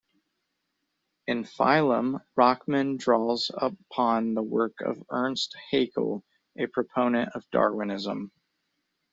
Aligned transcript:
In 1.27 1.43
"Phylum", 1.43 2.23
Rockman 2.35 2.97
draws 2.97 3.51
upon 3.55 4.33
the 4.33 4.41
work 4.41 4.81
of 4.81 4.97
Ernst 5.11 5.55
Haeckel, 5.69 6.23
a 6.57 6.65
proponent 6.65 7.33
of 7.35 7.45
Darwinism. 7.51 8.31